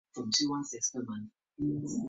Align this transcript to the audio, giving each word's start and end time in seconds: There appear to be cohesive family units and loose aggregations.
There 0.15 0.23
appear 0.23 0.31
to 0.31 0.43
be 0.43 0.47
cohesive 0.47 0.83
family 0.93 1.05
units 1.05 1.11
and 1.59 1.67
loose 1.69 1.79
aggregations. 1.79 1.99